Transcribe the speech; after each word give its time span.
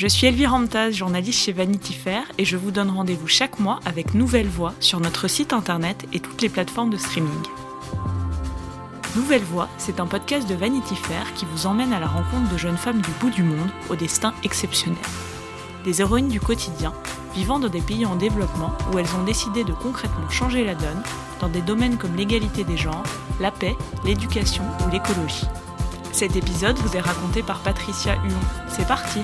Je 0.00 0.06
suis 0.06 0.26
Elvire 0.26 0.52
Ramtaz, 0.52 0.92
journaliste 0.92 1.40
chez 1.40 1.52
Vanity 1.52 1.92
Fair, 1.92 2.22
et 2.38 2.46
je 2.46 2.56
vous 2.56 2.70
donne 2.70 2.88
rendez-vous 2.88 3.28
chaque 3.28 3.58
mois 3.58 3.80
avec 3.84 4.14
Nouvelle 4.14 4.48
Voix 4.48 4.72
sur 4.80 4.98
notre 4.98 5.28
site 5.28 5.52
internet 5.52 6.06
et 6.14 6.20
toutes 6.20 6.40
les 6.40 6.48
plateformes 6.48 6.88
de 6.88 6.96
streaming. 6.96 7.42
Nouvelle 9.14 9.42
Voix, 9.42 9.68
c'est 9.76 10.00
un 10.00 10.06
podcast 10.06 10.48
de 10.48 10.54
Vanity 10.54 10.96
Fair 10.96 11.34
qui 11.34 11.44
vous 11.44 11.66
emmène 11.66 11.92
à 11.92 12.00
la 12.00 12.06
rencontre 12.06 12.50
de 12.50 12.56
jeunes 12.56 12.78
femmes 12.78 13.02
du 13.02 13.10
bout 13.20 13.28
du 13.28 13.42
monde 13.42 13.68
au 13.90 13.94
destin 13.94 14.32
exceptionnel. 14.42 14.96
Des 15.84 16.00
héroïnes 16.00 16.28
du 16.28 16.40
quotidien, 16.40 16.94
vivant 17.34 17.58
dans 17.58 17.68
des 17.68 17.82
pays 17.82 18.06
en 18.06 18.16
développement 18.16 18.72
où 18.94 18.98
elles 18.98 19.14
ont 19.20 19.24
décidé 19.24 19.64
de 19.64 19.74
concrètement 19.74 20.30
changer 20.30 20.64
la 20.64 20.76
donne 20.76 21.02
dans 21.42 21.50
des 21.50 21.60
domaines 21.60 21.98
comme 21.98 22.16
l'égalité 22.16 22.64
des 22.64 22.78
genres, 22.78 23.04
la 23.38 23.50
paix, 23.50 23.76
l'éducation 24.06 24.64
ou 24.86 24.90
l'écologie. 24.90 25.46
Cet 26.10 26.36
épisode 26.36 26.78
vous 26.78 26.96
est 26.96 27.00
raconté 27.00 27.42
par 27.42 27.58
Patricia 27.58 28.14
Huon. 28.14 28.40
C'est 28.66 28.88
parti! 28.88 29.20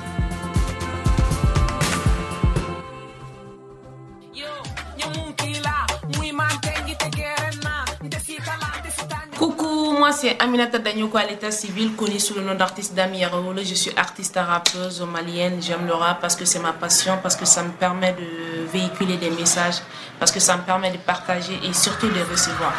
Moi 10.07 10.15
c'est 10.15 10.41
Aminata 10.41 10.79
Danyoko 10.79 11.19
à 11.19 11.25
l'état 11.25 11.51
civil, 11.51 11.97
connue 11.97 12.21
sous 12.21 12.35
le 12.35 12.43
nom 12.43 12.55
d'artiste 12.55 12.95
Dami 12.95 13.19
Yarawolo. 13.19 13.65
Je 13.65 13.75
suis 13.75 13.91
artiste 13.97 14.39
rappeuse 14.39 15.01
malienne. 15.01 15.61
J'aime 15.61 15.85
le 15.85 15.95
rap 15.95 16.21
parce 16.21 16.37
que 16.37 16.45
c'est 16.45 16.61
ma 16.61 16.73
passion, 16.73 17.19
parce 17.21 17.35
que 17.35 17.45
ça 17.45 17.65
me 17.65 17.71
permet 17.71 18.13
de 18.13 18.71
véhiculer 18.73 19.17
des 19.17 19.31
messages, 19.31 19.83
parce 20.21 20.31
que 20.31 20.39
ça 20.39 20.57
me 20.59 20.63
permet 20.63 20.93
de 20.93 20.99
partager 20.99 21.59
et 21.65 21.73
surtout 21.73 22.07
de 22.07 22.21
recevoir. 22.31 22.73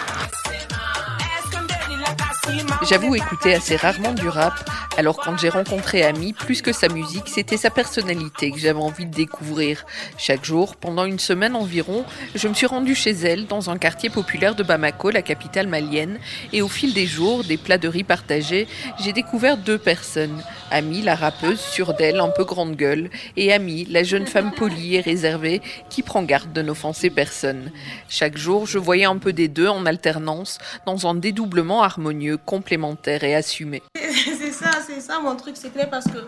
J'avoue 2.87 3.15
écouter 3.15 3.53
assez 3.53 3.75
rarement 3.75 4.13
du 4.13 4.29
rap, 4.29 4.53
alors 4.97 5.17
quand 5.17 5.37
j'ai 5.37 5.49
rencontré 5.49 6.03
Ami, 6.03 6.33
plus 6.33 6.61
que 6.61 6.71
sa 6.71 6.87
musique, 6.87 7.27
c'était 7.27 7.57
sa 7.57 7.69
personnalité 7.69 8.51
que 8.51 8.59
j'avais 8.59 8.79
envie 8.79 9.05
de 9.05 9.13
découvrir. 9.13 9.85
Chaque 10.17 10.45
jour, 10.45 10.75
pendant 10.75 11.05
une 11.05 11.19
semaine 11.19 11.55
environ, 11.55 12.05
je 12.35 12.47
me 12.47 12.53
suis 12.53 12.65
rendue 12.65 12.95
chez 12.95 13.11
elle, 13.11 13.47
dans 13.47 13.69
un 13.69 13.77
quartier 13.77 14.09
populaire 14.09 14.55
de 14.55 14.63
Bamako, 14.63 15.09
la 15.09 15.21
capitale 15.21 15.67
malienne, 15.67 16.19
et 16.53 16.61
au 16.61 16.67
fil 16.67 16.93
des 16.93 17.05
jours, 17.05 17.43
des 17.43 17.57
plats 17.57 17.77
de 17.77 17.87
riz 17.87 18.03
partagés, 18.03 18.67
j'ai 18.99 19.11
découvert 19.11 19.57
deux 19.57 19.77
personnes. 19.77 20.41
Ami, 20.71 21.01
la 21.01 21.15
rappeuse, 21.15 21.59
sûre 21.59 21.93
d'elle, 21.93 22.19
un 22.19 22.29
peu 22.29 22.45
grande 22.45 22.75
gueule, 22.75 23.09
et 23.35 23.51
Ami, 23.51 23.85
la 23.89 24.03
jeune 24.03 24.27
femme 24.27 24.51
polie 24.51 24.95
et 24.95 25.01
réservée, 25.01 25.61
qui 25.89 26.01
prend 26.01 26.23
garde 26.23 26.53
de 26.53 26.61
n'offenser 26.61 27.09
personne. 27.09 27.71
Chaque 28.07 28.37
jour, 28.37 28.65
je 28.65 28.77
voyais 28.77 29.05
un 29.05 29.17
peu 29.17 29.33
des 29.33 29.47
deux 29.47 29.67
en 29.67 29.85
alternance, 29.85 30.59
dans 30.85 31.07
un 31.07 31.15
dédoublement 31.15 31.83
harmonieux 31.83 32.36
complémentaire 32.37 33.23
et 33.23 33.35
assumé. 33.35 33.83
c'est 33.95 34.51
ça, 34.51 34.71
c'est 34.85 35.01
ça 35.01 35.19
mon 35.19 35.35
truc, 35.35 35.55
c'est 35.57 35.71
clair 35.71 35.89
parce 35.89 36.05
que 36.05 36.19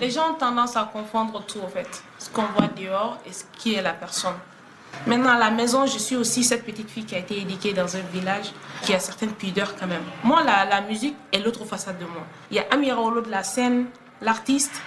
les 0.00 0.10
gens 0.10 0.32
ont 0.32 0.34
tendance 0.34 0.76
à 0.76 0.88
confondre 0.92 1.44
tout 1.46 1.60
en 1.60 1.68
fait, 1.68 2.02
ce 2.18 2.28
qu'on 2.30 2.46
voit 2.56 2.68
dehors 2.68 3.18
et 3.26 3.32
ce 3.32 3.44
qui 3.58 3.74
est 3.74 3.82
la 3.82 3.92
personne. 3.92 4.34
Maintenant, 5.06 5.30
à 5.30 5.38
la 5.38 5.50
maison, 5.50 5.86
je 5.86 5.98
suis 5.98 6.16
aussi 6.16 6.44
cette 6.44 6.64
petite 6.64 6.90
fille 6.90 7.04
qui 7.04 7.14
a 7.14 7.18
été 7.18 7.38
éduquée 7.38 7.72
dans 7.72 7.96
un 7.96 8.02
village 8.12 8.52
qui 8.82 8.92
a 8.92 8.98
certaines 8.98 9.32
pudeurs 9.32 9.74
quand 9.76 9.86
même. 9.86 10.02
Moi, 10.24 10.42
la, 10.42 10.64
la 10.64 10.80
musique 10.82 11.16
est 11.32 11.38
l'autre 11.38 11.64
façade 11.64 11.98
de 11.98 12.04
moi. 12.04 12.26
Il 12.50 12.56
y 12.56 12.60
a 12.60 12.66
Amira 12.70 13.00
Olo 13.00 13.20
de 13.20 13.30
la 13.30 13.42
scène, 13.42 13.86
l'artiste, 14.20 14.82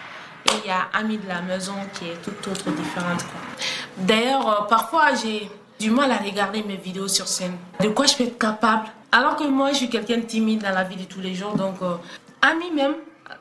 et 0.45 0.51
il 0.63 0.67
y 0.67 0.71
a 0.71 0.87
Ami 0.93 1.17
de 1.17 1.27
la 1.27 1.41
maison 1.41 1.75
qui 1.93 2.09
est 2.09 2.21
toute 2.21 2.47
autre 2.47 2.69
différente. 2.71 3.25
D'ailleurs, 3.97 4.47
euh, 4.47 4.67
parfois, 4.67 5.15
j'ai 5.15 5.49
du 5.79 5.89
mal 5.89 6.11
à 6.11 6.17
regarder 6.17 6.63
mes 6.63 6.77
vidéos 6.77 7.07
sur 7.07 7.27
scène. 7.27 7.55
De 7.79 7.89
quoi 7.89 8.05
je 8.05 8.15
peux 8.15 8.23
être 8.23 8.37
capable 8.37 8.87
alors 9.13 9.35
que 9.35 9.43
moi, 9.43 9.71
je 9.71 9.77
suis 9.77 9.89
quelqu'un 9.89 10.17
de 10.17 10.23
timide 10.23 10.63
dans 10.63 10.71
la 10.71 10.83
vie 10.83 10.95
de 10.95 11.03
tous 11.03 11.21
les 11.21 11.35
jours. 11.35 11.55
Donc, 11.55 11.75
euh, 11.83 11.97
ami 12.41 12.71
même, 12.71 12.95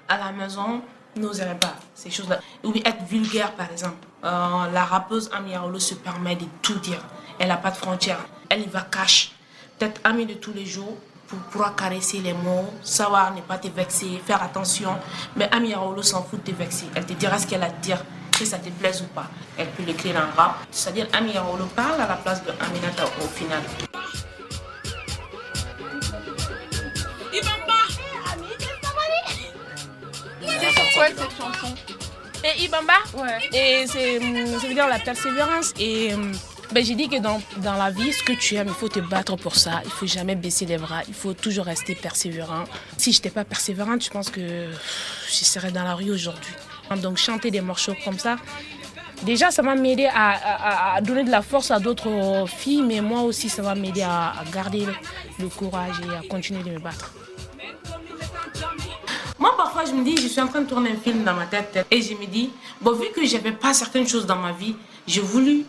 à 0.07 0.19
la 0.19 0.31
maison, 0.31 0.83
n'oserait 1.17 1.59
pas 1.59 1.75
ces 1.95 2.11
choses-là. 2.11 2.41
Ou 2.63 2.75
être 2.75 3.03
vulgaire, 3.09 3.53
par 3.53 3.73
exemple. 3.73 4.07
Euh, 4.23 4.71
la 4.71 4.85
rappeuse 4.85 5.31
Ami 5.33 5.55
Arolo 5.55 5.79
se 5.79 5.95
permet 5.95 6.37
de 6.37 6.45
tout 6.61 6.79
dire. 6.81 7.03
Elle 7.39 7.49
n'a 7.49 7.57
pas 7.57 7.71
de 7.71 7.77
frontières. 7.77 8.21
Elle 8.51 8.63
y 8.63 8.67
va 8.67 8.83
cash. 8.83 9.33
Peut-être 9.79 9.99
amie 10.05 10.27
de 10.27 10.35
tous 10.35 10.53
les 10.53 10.67
jours 10.67 10.95
pour 11.27 11.39
pouvoir 11.39 11.75
caresser 11.75 12.19
les 12.19 12.35
mots, 12.35 12.71
savoir 12.83 13.35
ne 13.35 13.41
pas 13.41 13.57
te 13.57 13.69
vexer, 13.69 14.21
faire 14.27 14.43
attention. 14.43 14.95
Mais 15.37 15.49
Ami 15.53 15.73
Arolo 15.73 16.03
s'en 16.03 16.23
fout 16.23 16.45
de 16.45 16.53
te 16.53 16.57
vexer. 16.57 16.85
Elle 16.95 17.07
te 17.07 17.15
dira 17.15 17.39
ce 17.39 17.47
qu'elle 17.47 17.63
a 17.63 17.67
à 17.67 17.71
te 17.71 17.81
dire 17.81 18.05
que 18.39 18.45
ça 18.45 18.59
te 18.59 18.69
plaise 18.69 19.01
ou 19.01 19.07
pas. 19.07 19.31
Elle 19.57 19.69
peut 19.71 19.85
l'écrire 19.85 20.17
en 20.17 20.37
rap. 20.37 20.59
C'est-à-dire, 20.71 21.07
Ami 21.15 21.35
Arolo 21.35 21.65
parle 21.75 21.99
à 21.99 22.07
la 22.07 22.17
place 22.17 22.45
de 22.45 22.51
Aminata 22.51 23.05
au 23.07 23.27
final. 23.29 23.63
Cette 31.09 31.37
chanson 31.37 31.75
Et 32.45 32.65
Ibamba 32.65 32.95
Ouais. 33.15 33.49
Et 33.53 33.87
c'est, 33.87 34.19
ça 34.19 34.67
veut 34.67 34.75
dire 34.75 34.89
la 34.89 34.99
persévérance. 34.99 35.73
Et 35.79 36.13
ben, 36.73 36.85
j'ai 36.85 36.95
dit 36.95 37.09
que 37.09 37.19
dans, 37.19 37.41
dans, 37.59 37.75
la 37.75 37.91
vie, 37.91 38.13
ce 38.13 38.23
que 38.23 38.33
tu 38.33 38.55
aimes, 38.55 38.69
il 38.69 38.75
faut 38.75 38.89
te 38.89 39.01
battre 39.01 39.37
pour 39.37 39.57
ça. 39.57 39.83
Il 39.85 39.91
faut 39.91 40.07
jamais 40.07 40.35
baisser 40.35 40.65
les 40.65 40.79
bras. 40.79 41.03
Il 41.07 41.15
faut 41.15 41.35
toujours 41.35 41.67
rester 41.67 41.95
persévérant. 41.95 42.65
Si 42.97 43.13
je 43.13 43.19
n'étais 43.19 43.31
pas 43.31 43.45
persévérante, 43.45 44.03
je 44.03 44.11
pense 44.11 44.31
que 44.31 44.71
je 45.29 45.45
serais 45.45 45.71
dans 45.71 45.85
la 45.85 45.95
rue 45.95 46.11
aujourd'hui. 46.11 46.53
Donc 46.97 47.17
chanter 47.17 47.51
des 47.51 47.61
morceaux 47.61 47.95
comme 48.05 48.19
ça, 48.19 48.37
déjà 49.23 49.51
ça 49.51 49.63
va 49.63 49.75
m'aider 49.75 50.09
à, 50.13 50.95
à, 50.97 51.01
donner 51.01 51.25
de 51.25 51.31
la 51.31 51.43
force 51.43 51.71
à 51.71 51.79
d'autres 51.79 52.45
filles, 52.47 52.83
mais 52.83 53.01
moi 53.01 53.23
aussi 53.23 53.49
ça 53.49 53.63
va 53.63 53.75
m'aider 53.75 54.03
à, 54.03 54.35
à 54.41 54.45
garder 54.53 54.87
le 55.39 55.49
courage 55.49 55.97
et 56.01 56.15
à 56.15 56.29
continuer 56.29 56.63
de 56.63 56.71
me 56.71 56.79
battre. 56.79 57.13
Parfois, 59.63 59.85
je 59.85 59.93
me 59.93 60.03
dis, 60.03 60.17
je 60.21 60.27
suis 60.27 60.41
en 60.41 60.49
train 60.49 60.63
de 60.63 60.67
tourner 60.67 60.91
un 60.91 60.97
film 60.97 61.23
dans 61.23 61.35
ma 61.35 61.47
tête 61.47 61.87
et 61.89 62.03
je 62.03 62.15
me 62.15 62.27
dis, 62.27 62.51
bon, 62.81 62.95
vu 62.95 63.11
que 63.15 63.25
j'avais 63.25 63.53
pas 63.53 63.73
certaines 63.73 64.09
choses 64.09 64.27
dans 64.27 64.35
ma 64.35 64.51
vie, 64.51 64.75
j'ai 65.07 65.21
voulu 65.21 65.65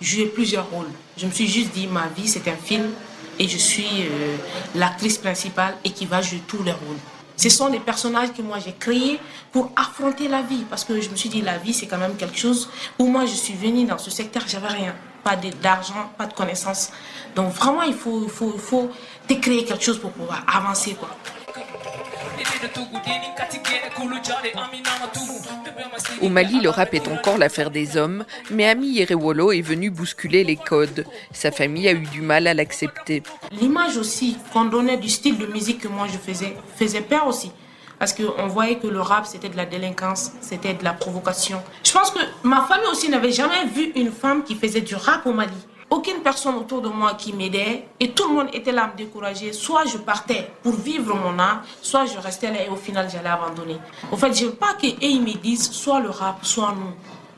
jouer 0.00 0.26
plusieurs 0.26 0.68
rôles. 0.68 0.90
Je 1.16 1.26
me 1.26 1.30
suis 1.30 1.46
juste 1.46 1.70
dit, 1.70 1.86
ma 1.86 2.08
vie, 2.08 2.26
c'est 2.26 2.48
un 2.48 2.56
film 2.56 2.90
et 3.38 3.46
je 3.46 3.56
suis 3.56 4.02
euh, 4.02 4.36
l'actrice 4.74 5.18
principale 5.18 5.76
et 5.84 5.90
qui 5.90 6.06
va 6.06 6.22
jouer 6.22 6.42
tous 6.48 6.60
les 6.64 6.72
rôles. 6.72 6.98
Ce 7.36 7.48
sont 7.48 7.68
des 7.68 7.78
personnages 7.78 8.32
que 8.32 8.42
moi 8.42 8.58
j'ai 8.58 8.72
créés 8.72 9.20
pour 9.52 9.70
affronter 9.76 10.26
la 10.26 10.42
vie. 10.42 10.64
Parce 10.68 10.82
que 10.82 11.00
je 11.00 11.08
me 11.08 11.14
suis 11.14 11.28
dit, 11.28 11.40
la 11.40 11.56
vie, 11.56 11.72
c'est 11.72 11.86
quand 11.86 11.98
même 11.98 12.16
quelque 12.16 12.36
chose 12.36 12.68
où 12.98 13.06
moi 13.06 13.26
je 13.26 13.34
suis 13.34 13.54
venue 13.54 13.84
dans 13.84 13.98
ce 13.98 14.10
secteur, 14.10 14.42
j'avais 14.48 14.66
rien. 14.66 14.94
Pas 15.22 15.36
d'argent, 15.36 16.10
pas 16.18 16.26
de 16.26 16.34
connaissances. 16.34 16.90
Donc 17.36 17.52
vraiment, 17.52 17.82
il 17.82 17.94
faut, 17.94 18.24
il 18.24 18.28
faut, 18.28 18.52
il 18.56 18.60
faut 18.60 18.90
te 19.28 19.34
créer 19.34 19.64
quelque 19.64 19.84
chose 19.84 20.00
pour 20.00 20.10
pouvoir 20.10 20.44
avancer. 20.52 20.94
Quoi. 20.98 21.10
Au 26.22 26.28
Mali, 26.28 26.60
le 26.60 26.70
rap 26.70 26.94
est 26.94 27.08
encore 27.08 27.38
l'affaire 27.38 27.70
des 27.70 27.96
hommes, 27.96 28.24
mais 28.50 28.66
Ami 28.66 28.88
Yerewolo 28.88 29.52
est 29.52 29.60
venu 29.60 29.90
bousculer 29.90 30.44
les 30.44 30.56
codes. 30.56 31.04
Sa 31.32 31.50
famille 31.50 31.88
a 31.88 31.92
eu 31.92 32.06
du 32.06 32.22
mal 32.22 32.46
à 32.46 32.54
l'accepter. 32.54 33.22
L'image 33.52 33.96
aussi 33.96 34.36
qu'on 34.52 34.64
donnait 34.64 34.96
du 34.96 35.08
style 35.08 35.38
de 35.38 35.46
musique 35.46 35.80
que 35.80 35.88
moi 35.88 36.06
je 36.10 36.18
faisais 36.18 36.56
faisait 36.76 37.02
peur 37.02 37.26
aussi. 37.26 37.52
Parce 37.98 38.12
qu'on 38.12 38.46
voyait 38.46 38.76
que 38.76 38.86
le 38.86 39.00
rap, 39.00 39.26
c'était 39.26 39.48
de 39.48 39.56
la 39.56 39.64
délinquance, 39.64 40.32
c'était 40.42 40.74
de 40.74 40.84
la 40.84 40.92
provocation. 40.92 41.62
Je 41.82 41.92
pense 41.92 42.10
que 42.10 42.18
ma 42.42 42.62
famille 42.66 42.88
aussi 42.90 43.08
n'avait 43.08 43.32
jamais 43.32 43.64
vu 43.74 43.92
une 43.96 44.10
femme 44.10 44.44
qui 44.44 44.54
faisait 44.54 44.82
du 44.82 44.94
rap 44.94 45.24
au 45.26 45.32
Mali 45.32 45.52
aucune 45.88 46.20
personne 46.20 46.56
autour 46.56 46.82
de 46.82 46.88
moi 46.88 47.14
qui 47.14 47.32
m'aidait 47.32 47.86
et 48.00 48.10
tout 48.10 48.28
le 48.28 48.34
monde 48.34 48.48
était 48.52 48.72
là 48.72 48.84
à 48.84 48.86
me 48.88 48.96
décourager. 48.96 49.52
Soit 49.52 49.84
je 49.86 49.98
partais 49.98 50.50
pour 50.62 50.74
vivre 50.74 51.14
mon 51.14 51.38
art, 51.38 51.62
soit 51.80 52.06
je 52.06 52.18
restais 52.18 52.50
là 52.50 52.62
et 52.64 52.68
au 52.68 52.76
final 52.76 53.08
j'allais 53.10 53.28
abandonner. 53.28 53.78
En 54.10 54.16
fait, 54.16 54.32
je 54.34 54.46
veux 54.46 54.52
pas 54.52 54.74
qu'ils 54.74 55.22
me 55.22 55.32
disent 55.34 55.70
soit 55.70 56.00
le 56.00 56.10
rap, 56.10 56.38
soit 56.42 56.72
non. 56.72 56.94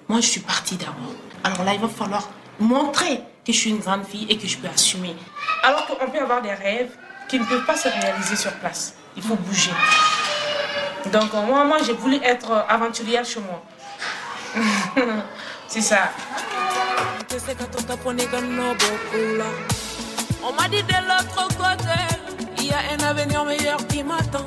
Moi, 0.08 0.20
je 0.20 0.26
suis 0.26 0.40
partie 0.40 0.76
d'abord. 0.76 1.12
Alors 1.44 1.64
là, 1.64 1.74
il 1.74 1.80
va 1.80 1.88
falloir 1.88 2.28
montrer 2.58 3.20
que 3.44 3.52
je 3.52 3.58
suis 3.58 3.70
une 3.70 3.78
grande 3.78 4.04
fille 4.04 4.26
et 4.28 4.38
que 4.38 4.46
je 4.46 4.56
peux 4.56 4.68
assumer. 4.68 5.14
Alors 5.62 5.86
qu'on 5.86 6.10
peut 6.10 6.18
avoir 6.18 6.40
des 6.40 6.52
rêves 6.52 6.96
qui 7.28 7.38
ne 7.38 7.44
peuvent 7.44 7.66
pas 7.66 7.76
se 7.76 7.88
réaliser 7.88 8.36
sur 8.36 8.52
place. 8.54 8.94
Il 9.16 9.22
faut 9.22 9.36
bouger. 9.36 9.70
Donc 11.12 11.32
moi, 11.32 11.64
moi 11.64 11.78
j'ai 11.84 11.92
voulu 11.92 12.16
être 12.22 12.64
aventurière 12.68 13.24
chez 13.24 13.40
moi. 13.40 13.62
C'est 15.68 15.82
ça. 15.82 16.10
On 20.42 20.52
m'a 20.52 20.68
dit 20.68 20.82
de 20.82 21.08
l'autre 21.08 21.48
côté, 21.56 21.98
il 22.58 22.66
y 22.66 22.70
a 22.72 22.80
un 22.98 23.10
avenir 23.10 23.44
meilleur 23.44 23.86
qui 23.86 24.02
m'attend. 24.02 24.46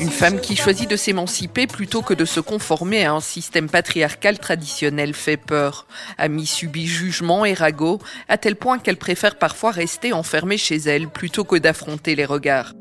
Une 0.00 0.10
femme 0.10 0.40
qui 0.40 0.56
choisit 0.56 0.90
de 0.90 0.96
s'émanciper 0.96 1.68
plutôt 1.68 2.02
que 2.02 2.12
de 2.12 2.24
se 2.24 2.40
conformer 2.40 3.04
à 3.04 3.12
un 3.12 3.20
système 3.20 3.68
patriarcal 3.68 4.38
traditionnel 4.38 5.14
fait 5.14 5.36
peur. 5.36 5.86
Ami 6.16 6.44
subit 6.44 6.88
jugement 6.88 7.44
et 7.44 7.54
ragots, 7.54 8.00
à 8.28 8.36
tel 8.36 8.56
point 8.56 8.80
qu'elle 8.80 8.96
préfère 8.96 9.36
parfois 9.36 9.70
rester 9.70 10.12
enfermée 10.12 10.58
chez 10.58 10.76
elle 10.76 11.08
plutôt 11.08 11.44
que 11.44 11.56
d'affronter 11.56 12.16
les 12.16 12.24
regards. 12.24 12.72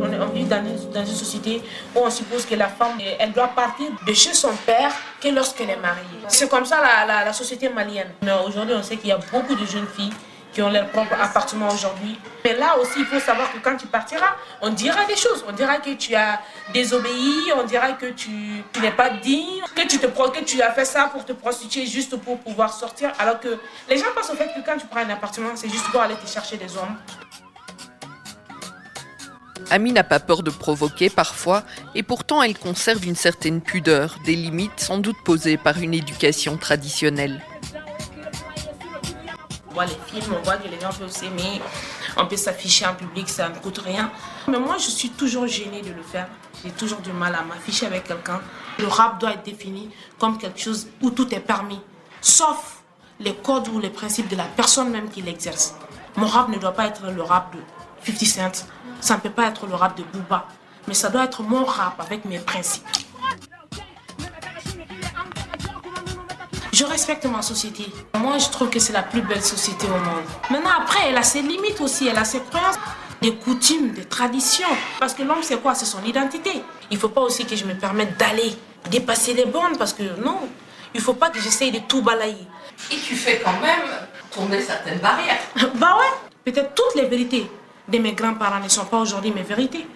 On 0.00 0.26
vit 0.26 0.44
dans 0.44 0.58
une, 0.64 0.90
dans 0.92 1.04
une, 1.04 1.14
société 1.14 1.62
où 1.94 2.00
on 2.00 2.10
suppose 2.10 2.46
que 2.46 2.54
la 2.54 2.68
femme, 2.68 2.98
elle 3.18 3.32
doit 3.32 3.48
partir 3.48 3.86
de 4.06 4.12
chez 4.12 4.34
son 4.34 4.52
père 4.66 4.92
que 5.20 5.28
lorsqu'elle 5.28 5.70
est 5.70 5.76
mariée. 5.76 6.02
C'est 6.28 6.48
comme 6.48 6.64
ça 6.64 6.80
la, 6.80 7.06
la, 7.06 7.24
la 7.24 7.32
société 7.32 7.68
malienne. 7.68 8.10
Mais 8.22 8.32
aujourd'hui, 8.46 8.74
on 8.78 8.82
sait 8.82 8.96
qu'il 8.96 9.10
y 9.10 9.12
a 9.12 9.18
beaucoup 9.32 9.54
de 9.54 9.66
jeunes 9.66 9.88
filles 9.96 10.12
qui 10.52 10.62
ont 10.62 10.70
leur 10.70 10.88
propre 10.88 11.14
appartement 11.20 11.68
aujourd'hui. 11.68 12.18
Mais 12.44 12.54
là 12.54 12.76
aussi, 12.78 13.00
il 13.00 13.06
faut 13.06 13.20
savoir 13.20 13.52
que 13.52 13.58
quand 13.58 13.76
tu 13.76 13.86
partiras, 13.86 14.36
on 14.60 14.70
dira 14.70 15.04
des 15.04 15.16
choses. 15.16 15.44
On 15.48 15.52
dira 15.52 15.76
que 15.76 15.90
tu 15.90 16.14
as 16.14 16.40
désobéi, 16.72 17.52
on 17.56 17.64
dira 17.64 17.92
que 17.92 18.06
tu, 18.06 18.30
n'es 18.80 18.90
pas 18.90 19.10
digne, 19.10 19.62
que 19.74 19.86
tu, 19.86 19.98
te, 19.98 20.06
que 20.06 20.44
tu 20.44 20.62
as 20.62 20.72
fait 20.72 20.84
ça 20.84 21.10
pour 21.12 21.24
te 21.24 21.32
prostituer 21.32 21.86
juste 21.86 22.16
pour 22.16 22.38
pouvoir 22.38 22.72
sortir. 22.72 23.12
Alors 23.18 23.40
que 23.40 23.58
les 23.88 23.98
gens 23.98 24.06
pensent 24.14 24.30
au 24.30 24.36
fait 24.36 24.48
que 24.54 24.64
quand 24.64 24.78
tu 24.78 24.86
prends 24.86 25.00
un 25.00 25.10
appartement, 25.10 25.50
c'est 25.54 25.68
juste 25.68 25.90
pour 25.90 26.00
aller 26.00 26.16
te 26.16 26.26
chercher 26.26 26.56
des 26.56 26.76
hommes. 26.76 26.96
Ami 29.70 29.92
n'a 29.92 30.04
pas 30.04 30.20
peur 30.20 30.42
de 30.42 30.50
provoquer 30.50 31.10
parfois, 31.10 31.62
et 31.94 32.02
pourtant 32.02 32.42
elle 32.42 32.56
conserve 32.56 33.06
une 33.06 33.16
certaine 33.16 33.60
pudeur, 33.60 34.16
des 34.24 34.34
limites 34.34 34.80
sans 34.80 34.98
doute 34.98 35.16
posées 35.24 35.56
par 35.56 35.78
une 35.78 35.94
éducation 35.94 36.56
traditionnelle. 36.56 37.42
On 39.70 39.74
voit 39.74 39.86
les 39.86 39.98
films, 40.06 40.34
on 40.38 40.42
voit 40.42 40.56
que 40.56 40.68
les 40.68 40.80
gens 40.80 40.90
peuvent 40.98 41.10
s'aimer, 41.10 41.60
on 42.16 42.26
peut 42.26 42.36
s'afficher 42.36 42.86
en 42.86 42.94
public, 42.94 43.28
ça 43.28 43.48
ne 43.48 43.54
coûte 43.56 43.78
rien. 43.78 44.10
Mais 44.48 44.58
moi, 44.58 44.76
je 44.78 44.88
suis 44.88 45.10
toujours 45.10 45.46
gênée 45.46 45.82
de 45.82 45.92
le 45.92 46.02
faire. 46.02 46.28
J'ai 46.64 46.70
toujours 46.70 46.98
du 46.98 47.12
mal 47.12 47.34
à 47.34 47.42
m'afficher 47.42 47.86
avec 47.86 48.04
quelqu'un. 48.04 48.40
Le 48.78 48.86
rap 48.86 49.20
doit 49.20 49.32
être 49.32 49.44
défini 49.44 49.90
comme 50.18 50.38
quelque 50.38 50.58
chose 50.58 50.88
où 51.02 51.10
tout 51.10 51.32
est 51.32 51.40
permis, 51.40 51.80
sauf 52.20 52.82
les 53.20 53.34
codes 53.34 53.68
ou 53.68 53.78
les 53.78 53.90
principes 53.90 54.28
de 54.28 54.36
la 54.36 54.44
personne 54.44 54.90
même 54.90 55.10
qui 55.10 55.22
l'exerce. 55.22 55.74
Mon 56.16 56.26
rap 56.26 56.48
ne 56.48 56.58
doit 56.58 56.72
pas 56.72 56.86
être 56.86 57.02
le 57.10 57.22
rap 57.22 57.54
de 57.54 57.60
50 58.04 58.54
Cent, 58.54 58.66
ça 59.00 59.14
ne 59.14 59.20
peut 59.20 59.30
pas 59.30 59.46
être 59.46 59.66
le 59.66 59.74
rap 59.74 59.96
de 59.96 60.02
Booba, 60.02 60.46
mais 60.86 60.94
ça 60.94 61.08
doit 61.08 61.24
être 61.24 61.42
mon 61.42 61.64
rap 61.64 62.00
avec 62.00 62.24
mes 62.24 62.38
principes. 62.38 62.84
Je 66.72 66.84
respecte 66.84 67.24
ma 67.26 67.42
société. 67.42 67.86
Moi, 68.14 68.38
je 68.38 68.48
trouve 68.50 68.70
que 68.70 68.78
c'est 68.78 68.92
la 68.92 69.02
plus 69.02 69.22
belle 69.22 69.42
société 69.42 69.86
au 69.86 69.98
monde. 69.98 70.24
Maintenant, 70.50 70.70
après, 70.80 71.08
elle 71.08 71.16
a 71.16 71.22
ses 71.22 71.42
limites 71.42 71.80
aussi, 71.80 72.06
elle 72.06 72.18
a 72.18 72.24
ses 72.24 72.40
croyances, 72.40 72.78
des 73.20 73.34
coutumes, 73.34 73.92
des 73.92 74.04
traditions. 74.04 74.68
Parce 75.00 75.12
que 75.12 75.22
l'homme, 75.22 75.42
c'est 75.42 75.60
quoi? 75.60 75.74
C'est 75.74 75.86
son 75.86 76.04
identité. 76.04 76.62
Il 76.90 76.94
ne 76.94 77.00
faut 77.00 77.08
pas 77.08 77.22
aussi 77.22 77.44
que 77.46 77.56
je 77.56 77.64
me 77.64 77.74
permette 77.74 78.16
d'aller 78.16 78.56
dépasser 78.90 79.34
les 79.34 79.46
bornes, 79.46 79.76
parce 79.76 79.92
que 79.92 80.04
non, 80.24 80.38
il 80.94 80.98
ne 80.98 81.02
faut 81.02 81.14
pas 81.14 81.30
que 81.30 81.40
j'essaye 81.40 81.72
de 81.72 81.80
tout 81.80 82.02
balayer. 82.02 82.46
Et 82.92 82.96
tu 82.96 83.16
fais 83.16 83.40
quand 83.44 83.58
même 83.60 83.88
tourner 84.30 84.60
certaines 84.62 85.00
barrières. 85.00 85.40
bah 85.74 85.96
ouais, 85.98 86.52
peut-être 86.52 86.74
toutes 86.74 86.94
les 86.94 87.08
vérités 87.08 87.50
de 87.88 87.98
mes 87.98 88.12
grands-parents 88.12 88.60
ne 88.62 88.68
sont 88.68 88.84
pas 88.84 88.98
aujourd'hui 88.98 89.32
mes 89.32 89.42
vérités. 89.42 89.86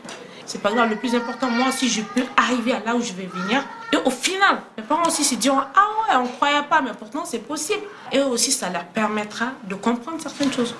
C'est 0.46 0.60
pas 0.60 0.72
grave, 0.72 0.90
le 0.90 0.96
plus 0.96 1.14
important, 1.14 1.48
moi 1.48 1.68
aussi, 1.68 1.88
je 1.88 2.02
peux 2.02 2.24
arriver 2.36 2.72
à 2.72 2.80
là 2.80 2.96
où 2.96 3.00
je 3.00 3.12
vais 3.12 3.26
venir. 3.26 3.62
Et 3.92 3.96
au 4.04 4.10
final, 4.10 4.62
mes 4.76 4.82
parents 4.82 5.06
aussi 5.06 5.24
se 5.24 5.36
diront 5.36 5.60
Ah 5.60 5.88
ouais, 6.08 6.16
on 6.16 6.24
ne 6.24 6.28
croyait 6.28 6.62
pas, 6.68 6.80
mais 6.82 6.90
pourtant 6.98 7.24
c'est 7.24 7.38
possible. 7.38 7.82
Et 8.10 8.20
aussi, 8.20 8.50
ça 8.50 8.68
leur 8.68 8.84
permettra 8.84 9.52
de 9.68 9.74
comprendre 9.74 10.20
certaines 10.20 10.52
choses. 10.52 10.74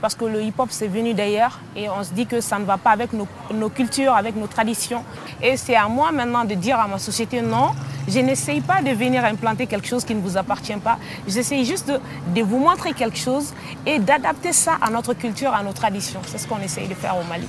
Parce 0.00 0.14
que 0.14 0.26
le 0.26 0.42
hip-hop, 0.42 0.68
c'est 0.70 0.88
venu 0.88 1.14
d'ailleurs 1.14 1.58
et 1.74 1.88
on 1.88 2.04
se 2.04 2.12
dit 2.12 2.26
que 2.26 2.40
ça 2.42 2.58
ne 2.58 2.64
va 2.66 2.76
pas 2.76 2.90
avec 2.90 3.10
nos 3.14 3.70
cultures, 3.70 4.12
avec 4.12 4.36
nos 4.36 4.46
traditions. 4.46 5.02
Et 5.42 5.56
c'est 5.56 5.76
à 5.76 5.88
moi 5.88 6.12
maintenant 6.12 6.44
de 6.44 6.54
dire 6.54 6.78
à 6.78 6.86
ma 6.86 6.98
société 6.98 7.40
non, 7.40 7.70
je 8.08 8.20
n'essaye 8.20 8.60
pas 8.60 8.82
de 8.82 8.90
venir 8.90 9.24
implanter 9.24 9.66
quelque 9.66 9.86
chose 9.86 10.04
qui 10.04 10.14
ne 10.14 10.20
vous 10.20 10.36
appartient 10.36 10.76
pas. 10.76 10.98
J'essaye 11.26 11.64
juste 11.64 11.92
de, 12.34 12.42
vous 12.42 12.58
montrer 12.58 12.92
quelque 12.92 13.18
chose 13.18 13.52
et 13.86 13.98
d'adapter 13.98 14.52
ça 14.52 14.78
à 14.80 14.90
notre 14.90 15.14
culture, 15.14 15.52
à 15.54 15.62
nos 15.62 15.72
traditions. 15.72 16.20
C'est 16.26 16.38
ce 16.38 16.46
qu'on 16.46 16.60
essaye 16.60 16.88
de 16.88 16.94
faire 16.94 17.16
au 17.16 17.24
Mali. 17.24 17.48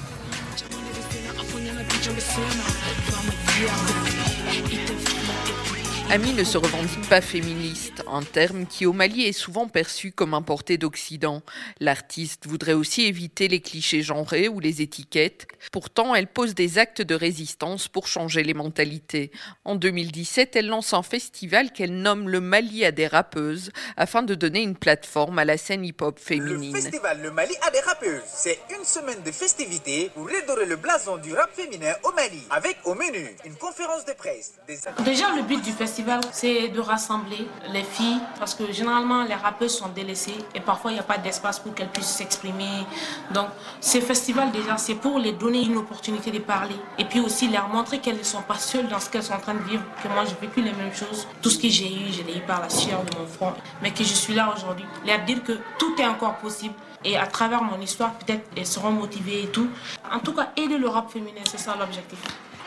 Ami 6.12 6.34
ne 6.34 6.44
se 6.44 6.60
revendique 6.60 7.10
pas 7.10 7.20
féministe, 7.20 8.04
un 8.08 8.22
terme 8.22 8.68
qui 8.68 8.86
au 8.86 8.94
Mali 8.94 9.24
est 9.24 9.34
souvent 9.34 9.68
perçu 9.68 10.12
comme 10.12 10.36
importé 10.36 10.78
d'Occident. 10.78 11.42
L'artiste 11.80 12.46
voudrait 12.46 12.74
aussi 12.74 13.06
éviter 13.06 13.48
les 13.48 13.60
clichés 13.60 14.04
genrés 14.04 14.48
ou 14.48 14.60
les 14.60 14.84
étiquettes. 14.84 15.48
Pourtant, 15.72 16.14
elle 16.14 16.28
pose 16.28 16.54
des 16.54 16.78
actes 16.78 17.02
de 17.02 17.16
résistance 17.16 17.88
pour 17.88 18.08
changer 18.08 18.44
les 18.44 18.54
mentalités. 18.54 19.32
En 19.66 19.76
2017, 19.76 20.56
elle 20.56 20.68
lance 20.68 20.94
un 20.94 21.02
festival 21.02 21.72
qu'elle 21.72 21.96
nomme 21.96 22.30
le 22.30 22.40
Mali 22.40 22.86
à 22.86 22.92
des 22.92 23.08
rappeuses 23.08 23.72
afin 23.98 24.22
de 24.22 24.36
donner 24.36 24.62
une 24.62 24.76
plateforme 24.76 25.40
à 25.40 25.44
la 25.44 25.58
scène 25.58 25.84
hip-hop 25.84 26.20
féminine. 26.20 26.76
Le 26.76 26.82
festival 26.82 27.20
Le 27.24 27.32
Mali 27.32 27.56
à 27.68 27.72
des 27.72 27.82
rappeuses, 27.82 28.22
c'est 28.28 28.60
une 28.78 28.86
semaine 28.86 29.24
de 29.26 29.32
festivités 29.32 30.12
pour 30.14 30.28
redorer 30.28 30.68
le 30.68 30.76
blason 30.76 31.18
du 31.18 31.34
rap 31.34 31.50
féminin 31.52 31.94
au 32.04 32.12
Mali 32.14 32.44
avec 32.52 32.78
au 32.86 32.94
menu 32.94 33.36
une 33.44 33.56
conférence 33.56 34.06
de 34.06 34.14
presse. 34.14 34.54
Des... 34.68 34.78
Déjà, 35.04 35.36
le 35.36 35.42
but 35.42 35.62
du 35.64 35.72
festival 35.72 35.95
c'est 36.32 36.70
de 36.70 36.80
rassembler 36.80 37.48
les 37.72 37.84
filles 37.84 38.20
parce 38.40 38.54
que 38.54 38.72
généralement 38.72 39.24
les 39.24 39.34
rappeuses 39.34 39.78
sont 39.78 39.90
délaissées 39.90 40.38
et 40.54 40.60
parfois 40.60 40.92
il 40.92 40.96
n'y 40.96 41.00
a 41.00 41.04
pas 41.04 41.18
d'espace 41.18 41.60
pour 41.60 41.74
qu'elles 41.74 41.90
puissent 41.90 42.16
s'exprimer. 42.18 42.86
Donc 43.34 43.48
ces 43.80 44.02
festivals 44.02 44.52
déjà 44.52 44.78
c'est 44.78 44.96
pour 44.96 45.20
les 45.20 45.32
donner 45.32 45.64
une 45.64 45.78
opportunité 45.78 46.32
de 46.32 46.40
parler 46.40 46.76
et 46.98 47.06
puis 47.06 47.20
aussi 47.20 47.48
leur 47.50 47.68
montrer 47.70 48.00
qu'elles 48.00 48.18
ne 48.18 48.24
sont 48.24 48.42
pas 48.42 48.58
seules 48.58 48.88
dans 48.88 49.00
ce 49.00 49.10
qu'elles 49.10 49.24
sont 49.24 49.34
en 49.34 49.40
train 49.40 49.54
de 49.54 49.64
vivre, 49.64 49.84
que 50.04 50.08
moi 50.10 50.24
j'ai 50.26 50.36
vécu 50.46 50.62
les 50.62 50.74
mêmes 50.74 50.94
choses. 50.94 51.28
Tout 51.42 51.50
ce 51.50 51.60
que 51.60 51.70
j'ai 51.70 51.92
eu, 51.92 52.12
je 52.12 52.24
l'ai 52.24 52.38
eu 52.38 52.42
par 52.42 52.62
la 52.62 52.70
sueur 52.70 53.04
de 53.04 53.18
mon 53.18 53.28
front, 53.28 53.54
mais 53.82 53.92
que 53.92 54.04
je 54.04 54.14
suis 54.14 54.34
là 54.34 54.54
aujourd'hui. 54.56 54.86
Leur 55.06 55.20
dire 55.20 55.44
que 55.44 55.54
tout 55.80 55.96
est 56.00 56.08
encore 56.08 56.36
possible 56.38 56.76
et 57.04 57.18
à 57.18 57.28
travers 57.28 57.64
mon 57.64 57.80
histoire 57.80 58.14
peut-être 58.14 58.46
elles 58.58 58.66
seront 58.66 58.92
motivées 58.92 59.44
et 59.44 59.48
tout. 59.48 59.70
En 60.12 60.20
tout 60.20 60.34
cas 60.34 60.50
aider 60.58 60.78
le 60.78 60.90
rap 60.90 61.10
féminin, 61.12 61.42
c'est 61.50 61.60
ça 61.60 61.76
l'objectif. 61.80 62.20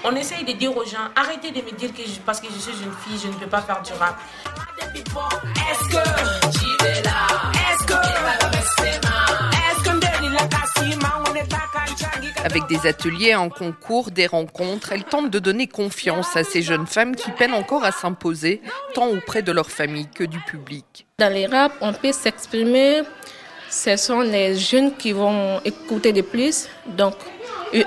On 0.05 0.15
essaye 0.15 0.45
de 0.45 0.53
dire 0.53 0.77
aux 0.77 0.85
gens, 0.85 1.09
arrêtez 1.17 1.51
de 1.51 1.61
me 1.61 1.73
dire 1.73 1.93
que 1.93 2.03
parce 2.25 2.41
que 2.41 2.47
je 2.47 2.59
suis 2.59 2.85
une 2.85 2.93
fille, 2.93 3.19
je 3.21 3.29
ne 3.29 3.35
peux 3.35 3.49
pas 3.49 3.61
faire 3.61 3.83
du 3.83 3.93
rap. 3.95 4.17
Avec 12.45 12.67
des 12.69 12.87
ateliers, 12.87 13.33
un 13.33 13.49
concours, 13.49 14.13
des 14.13 14.29
rencontres, 14.29 14.93
elle 14.93 15.03
tente 15.03 15.31
de 15.31 15.39
donner 15.41 15.67
confiance 15.67 16.37
à 16.37 16.45
ces 16.45 16.63
jeunes 16.63 16.87
femmes 16.87 17.17
qui 17.17 17.33
peinent 17.33 17.55
encore 17.55 17.85
à 17.85 17.91
s'imposer, 17.91 18.63
tant 18.95 19.09
auprès 19.09 19.43
de 19.43 19.51
leur 19.51 19.69
famille 19.69 20.09
que 20.15 20.23
du 20.23 20.39
public. 20.41 21.07
Dans 21.19 21.33
les 21.33 21.47
rap, 21.47 21.73
on 21.81 21.93
peut 21.93 22.13
s'exprimer. 22.13 23.03
Ce 23.69 23.97
sont 23.97 24.21
les 24.21 24.57
jeunes 24.57 24.97
qui 24.97 25.13
vont 25.13 25.61
écouter 25.65 26.13
de 26.13 26.23
plus, 26.23 26.69
donc 26.87 27.15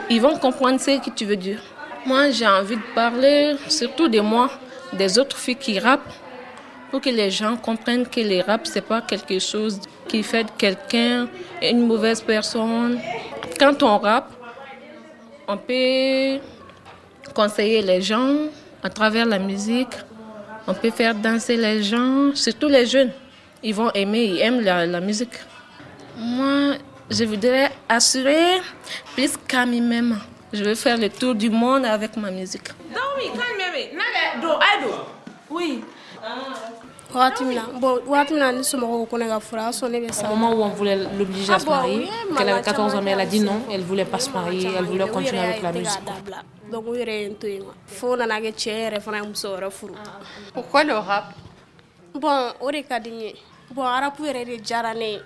ils 0.10 0.22
vont 0.22 0.38
comprendre 0.38 0.80
ce 0.80 1.00
que 1.00 1.10
tu 1.10 1.26
veux 1.26 1.38
dire. 1.38 1.60
Moi, 2.04 2.32
j'ai 2.32 2.48
envie 2.48 2.78
de 2.78 2.96
parler 2.96 3.56
surtout 3.68 4.08
de 4.08 4.20
moi, 4.20 4.50
des 4.92 5.20
autres 5.20 5.38
filles 5.38 5.56
qui 5.56 5.78
rappent, 5.80 6.12
pour 6.90 7.00
que 7.00 7.10
les 7.10 7.30
gens 7.30 7.56
comprennent 7.56 8.08
que 8.08 8.20
les 8.20 8.42
rap, 8.42 8.66
c'est 8.66 8.82
pas 8.82 9.02
quelque 9.02 9.38
chose 9.40 9.80
qui 10.08 10.24
fait 10.24 10.44
de 10.44 10.50
quelqu'un 10.58 11.28
une 11.62 11.86
mauvaise 11.86 12.22
personne. 12.22 13.00
Quand 13.60 13.84
on 13.84 13.98
rappe, 14.00 14.32
on 15.48 15.58
peut 15.58 16.40
conseiller 17.36 17.82
les 17.84 18.02
gens 18.02 18.48
à 18.84 18.90
travers 18.90 19.26
la 19.26 19.38
musique. 19.38 19.96
On 20.68 20.74
peut 20.74 20.92
faire 20.92 21.14
danser 21.14 21.56
les 21.56 21.84
gens, 21.84 22.32
surtout 22.34 22.68
les 22.68 22.86
jeunes. 22.88 23.12
Ils 23.62 23.76
vont 23.76 23.92
aimer, 23.92 24.26
ils 24.26 24.40
aiment 24.40 24.62
la, 24.62 24.86
la 24.88 25.00
musique. 25.00 25.38
Moi, 26.18 26.78
je 27.10 27.24
voudrais 27.26 27.72
assurer 27.88 28.60
plus 29.14 29.38
qu'à 29.48 29.66
moi-même. 29.66 30.18
Je 30.54 30.64
vais 30.64 30.76
faire 30.76 30.98
le 30.98 31.10
tour 31.10 31.34
du 31.36 31.50
monde 31.50 31.86
avec 31.86 32.18
ma 32.18 32.30
musique. 32.32 32.70
Oui. 35.50 35.84
Au 40.24 40.28
moment 40.36 40.54
où 40.54 40.62
on 40.64 40.70
voulait 40.70 40.96
l'obliger 41.18 41.54
à 41.54 41.60
se 41.60 41.66
marier, 41.66 42.08
qu'elle 42.38 42.50
avait 42.50 42.62
14 42.62 42.96
ans, 42.96 43.02
mais 43.02 43.12
elle 43.12 43.20
a 43.20 43.26
dit 43.26 43.40
non, 43.42 43.62
elle 43.72 43.82
voulait 43.82 44.06
pas 44.06 44.20
se 44.20 44.30
marier, 44.30 44.70
elle 44.78 44.86
voulait 44.86 45.10
continuer 45.10 45.40
avec 45.42 45.62
la 45.62 45.72
musique. 45.74 46.00
Pourquoi 50.54 50.84
le 50.86 50.94
rap? 50.94 51.34
Bon, 52.14 52.52
Bon, 53.74 53.86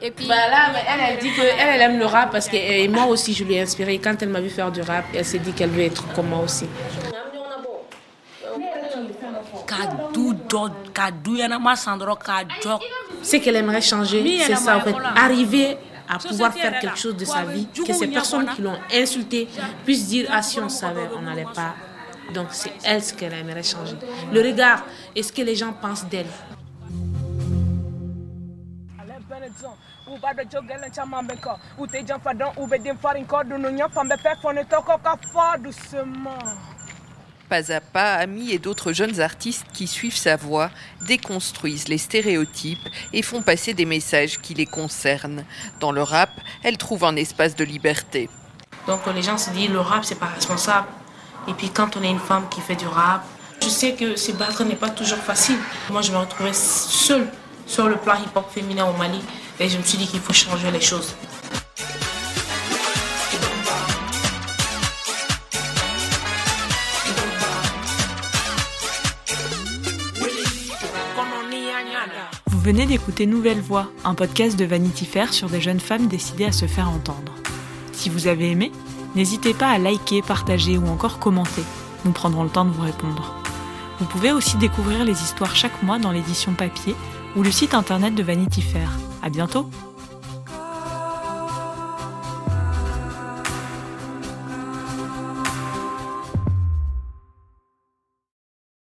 Et 0.01 0.11
puis... 0.11 0.27
Bah 0.27 0.35
là, 0.35 0.71
elle, 0.87 0.99
elle 1.09 1.19
dit 1.19 1.33
qu'elle 1.33 1.55
elle 1.57 1.81
aime 1.81 1.97
le 1.97 2.05
rap 2.05 2.31
parce 2.31 2.47
que 2.47 2.87
moi 2.87 3.05
aussi 3.05 3.33
je 3.33 3.43
l'ai 3.43 3.59
inspirée. 3.61 3.99
Quand 3.99 4.15
elle 4.21 4.29
m'a 4.29 4.41
vu 4.41 4.49
faire 4.49 4.71
du 4.71 4.81
rap, 4.81 5.05
elle 5.13 5.25
s'est 5.25 5.39
dit 5.39 5.51
qu'elle 5.51 5.71
veut 5.71 5.83
être 5.83 6.05
comme 6.13 6.27
moi 6.27 6.39
aussi. 6.39 6.67
Ce 13.23 13.35
qu'elle 13.37 13.55
aimerait 13.55 13.81
changer, 13.81 14.39
c'est 14.45 14.55
ça 14.55 14.77
en 14.77 14.81
fait. 14.81 14.95
Arriver 15.15 15.77
à 16.07 16.19
pouvoir 16.19 16.53
faire 16.53 16.79
quelque 16.79 16.99
chose 16.99 17.17
de 17.17 17.25
sa 17.25 17.43
vie, 17.43 17.67
que 17.67 17.93
ces 17.93 18.07
personnes 18.07 18.47
qui 18.55 18.61
l'ont 18.61 18.77
insultée 18.93 19.47
puissent 19.83 20.07
dire 20.07 20.27
Ah, 20.31 20.43
si 20.43 20.59
on 20.59 20.69
savait, 20.69 21.09
on 21.17 21.21
n'allait 21.21 21.47
pas. 21.53 21.73
Donc 22.33 22.47
c'est 22.51 22.73
elle 22.83 23.03
ce 23.03 23.13
qu'elle 23.13 23.33
aimerait 23.33 23.63
changer. 23.63 23.95
Le 24.31 24.41
regard 24.41 24.83
et 25.15 25.23
ce 25.23 25.31
que 25.31 25.41
les 25.41 25.55
gens 25.55 25.73
pensent 25.73 26.05
d'elle? 26.05 26.25
Pas 37.49 37.71
à 37.71 37.79
pas, 37.79 38.15
Ami 38.15 38.51
et 38.51 38.59
d'autres 38.59 38.91
jeunes 38.91 39.21
artistes 39.21 39.67
qui 39.71 39.85
suivent 39.85 40.15
sa 40.15 40.35
voix 40.35 40.71
déconstruisent 41.05 41.87
les 41.87 41.99
stéréotypes 41.99 42.87
et 43.13 43.21
font 43.21 43.43
passer 43.43 43.75
des 43.75 43.85
messages 43.85 44.39
qui 44.39 44.55
les 44.55 44.65
concernent. 44.65 45.45
Dans 45.79 45.91
le 45.91 46.01
rap, 46.01 46.31
elle 46.63 46.77
trouve 46.77 47.03
un 47.03 47.15
espace 47.15 47.55
de 47.55 47.63
liberté. 47.63 48.29
Donc 48.87 49.01
les 49.13 49.21
gens 49.21 49.37
se 49.37 49.51
disent 49.51 49.69
le 49.69 49.79
rap 49.79 50.03
c'est 50.03 50.19
pas 50.19 50.25
responsable. 50.25 50.87
Et 51.47 51.53
puis 51.53 51.69
quand 51.69 51.95
on 51.97 52.03
est 52.03 52.09
une 52.09 52.19
femme 52.19 52.49
qui 52.49 52.61
fait 52.61 52.75
du 52.75 52.87
rap, 52.87 53.23
je 53.61 53.69
sais 53.69 53.93
que 53.93 54.15
se 54.15 54.31
battre 54.31 54.63
n'est 54.63 54.75
pas 54.75 54.89
toujours 54.89 55.19
facile. 55.19 55.59
Moi 55.91 56.01
je 56.01 56.11
me 56.11 56.17
retrouvais 56.17 56.53
seule 56.53 57.27
sur 57.65 57.87
le 57.87 57.97
plan 57.97 58.15
hip-hop 58.15 58.49
féminin 58.49 58.85
au 58.85 58.97
Mali 58.97 59.21
et 59.59 59.69
je 59.69 59.77
me 59.77 59.83
suis 59.83 59.97
dit 59.97 60.07
qu'il 60.07 60.19
faut 60.19 60.33
changer 60.33 60.71
les 60.71 60.81
choses. 60.81 61.15
Vous 72.47 72.71
venez 72.71 72.87
d'écouter 72.87 73.27
Nouvelle 73.27 73.61
Voix, 73.61 73.91
un 74.03 74.15
podcast 74.15 74.57
de 74.57 74.65
Vanity 74.65 75.05
Fair 75.05 75.31
sur 75.31 75.49
des 75.49 75.61
jeunes 75.61 75.79
femmes 75.79 76.07
décidées 76.07 76.45
à 76.45 76.51
se 76.51 76.65
faire 76.65 76.89
entendre. 76.89 77.31
Si 77.91 78.09
vous 78.09 78.25
avez 78.25 78.49
aimé, 78.49 78.71
n'hésitez 79.15 79.53
pas 79.53 79.69
à 79.69 79.77
liker, 79.77 80.23
partager 80.23 80.77
ou 80.77 80.87
encore 80.87 81.19
commenter. 81.19 81.61
Nous 82.05 82.11
prendrons 82.11 82.43
le 82.43 82.49
temps 82.49 82.65
de 82.65 82.71
vous 82.71 82.81
répondre. 82.81 83.35
Vous 83.99 84.05
pouvez 84.05 84.31
aussi 84.31 84.57
découvrir 84.57 85.05
les 85.05 85.21
histoires 85.21 85.55
chaque 85.55 85.83
mois 85.83 85.99
dans 85.99 86.11
l'édition 86.11 86.53
papier 86.53 86.95
ou 87.35 87.43
le 87.43 87.51
site 87.51 87.73
internet 87.73 88.15
de 88.15 88.23
Vanity 88.23 88.61
Fair. 88.61 88.91
À 89.21 89.29
bientôt! 89.29 89.69